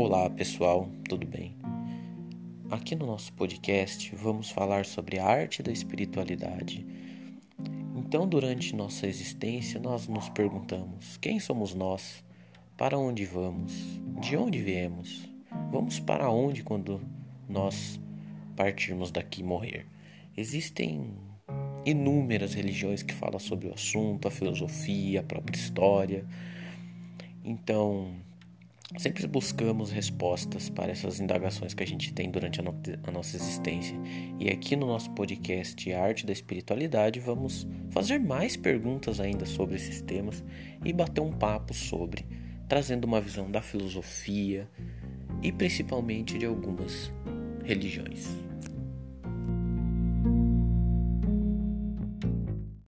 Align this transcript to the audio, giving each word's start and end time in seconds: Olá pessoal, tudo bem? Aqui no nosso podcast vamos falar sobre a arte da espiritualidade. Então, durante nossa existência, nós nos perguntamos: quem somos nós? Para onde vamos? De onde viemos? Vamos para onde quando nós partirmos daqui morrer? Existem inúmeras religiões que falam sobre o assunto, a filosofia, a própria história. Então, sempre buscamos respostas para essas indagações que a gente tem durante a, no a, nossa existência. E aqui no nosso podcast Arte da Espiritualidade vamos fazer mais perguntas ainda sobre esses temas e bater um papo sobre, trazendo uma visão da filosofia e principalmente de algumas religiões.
Olá 0.00 0.30
pessoal, 0.30 0.88
tudo 1.08 1.26
bem? 1.26 1.56
Aqui 2.70 2.94
no 2.94 3.04
nosso 3.04 3.32
podcast 3.32 4.14
vamos 4.14 4.48
falar 4.48 4.86
sobre 4.86 5.18
a 5.18 5.26
arte 5.26 5.60
da 5.60 5.72
espiritualidade. 5.72 6.86
Então, 7.96 8.24
durante 8.28 8.76
nossa 8.76 9.08
existência, 9.08 9.80
nós 9.80 10.06
nos 10.06 10.28
perguntamos: 10.28 11.16
quem 11.16 11.40
somos 11.40 11.74
nós? 11.74 12.24
Para 12.76 12.96
onde 12.96 13.24
vamos? 13.24 13.72
De 14.20 14.36
onde 14.36 14.62
viemos? 14.62 15.28
Vamos 15.72 15.98
para 15.98 16.30
onde 16.30 16.62
quando 16.62 17.00
nós 17.48 17.98
partirmos 18.54 19.10
daqui 19.10 19.42
morrer? 19.42 19.84
Existem 20.36 21.10
inúmeras 21.84 22.54
religiões 22.54 23.02
que 23.02 23.12
falam 23.12 23.40
sobre 23.40 23.66
o 23.66 23.74
assunto, 23.74 24.28
a 24.28 24.30
filosofia, 24.30 25.18
a 25.18 25.24
própria 25.24 25.56
história. 25.56 26.24
Então, 27.44 28.14
sempre 28.96 29.26
buscamos 29.26 29.90
respostas 29.90 30.70
para 30.70 30.90
essas 30.90 31.20
indagações 31.20 31.74
que 31.74 31.82
a 31.82 31.86
gente 31.86 32.12
tem 32.12 32.30
durante 32.30 32.60
a, 32.60 32.62
no 32.62 32.74
a, 33.04 33.10
nossa 33.10 33.36
existência. 33.36 33.96
E 34.40 34.48
aqui 34.48 34.74
no 34.76 34.86
nosso 34.86 35.10
podcast 35.10 35.92
Arte 35.92 36.24
da 36.24 36.32
Espiritualidade 36.32 37.20
vamos 37.20 37.66
fazer 37.90 38.18
mais 38.18 38.56
perguntas 38.56 39.20
ainda 39.20 39.44
sobre 39.44 39.76
esses 39.76 40.00
temas 40.00 40.42
e 40.84 40.92
bater 40.92 41.20
um 41.20 41.32
papo 41.32 41.74
sobre, 41.74 42.24
trazendo 42.68 43.04
uma 43.04 43.20
visão 43.20 43.50
da 43.50 43.60
filosofia 43.60 44.68
e 45.42 45.52
principalmente 45.52 46.38
de 46.38 46.46
algumas 46.46 47.12
religiões. 47.64 48.47